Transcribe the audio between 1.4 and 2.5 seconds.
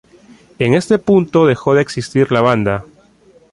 dejó de existir la